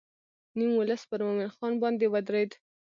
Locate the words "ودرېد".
2.13-2.51